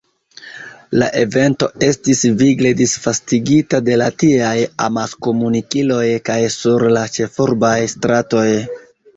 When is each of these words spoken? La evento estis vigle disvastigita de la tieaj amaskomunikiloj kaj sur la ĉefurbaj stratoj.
La 1.01 1.09
evento 1.23 1.67
estis 1.87 2.23
vigle 2.39 2.71
disvastigita 2.79 3.81
de 3.89 3.99
la 4.03 4.07
tieaj 4.23 4.55
amaskomunikiloj 4.89 6.09
kaj 6.31 6.39
sur 6.57 6.87
la 6.97 7.05
ĉefurbaj 7.19 7.77
stratoj. 7.95 8.49